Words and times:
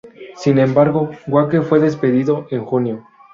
Sin 0.35 0.57
embargo, 0.57 1.11
Wake 1.27 1.61
fue 1.61 1.79
despedido 1.79 2.47
en 2.49 2.65
junio. 2.65 3.05